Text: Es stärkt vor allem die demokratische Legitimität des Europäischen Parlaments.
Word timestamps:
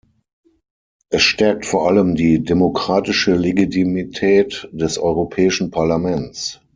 Es 1.11 1.21
stärkt 1.21 1.63
vor 1.67 1.87
allem 1.87 2.15
die 2.15 2.43
demokratische 2.43 3.35
Legitimität 3.35 4.67
des 4.73 4.97
Europäischen 4.97 5.69
Parlaments. 5.69 6.59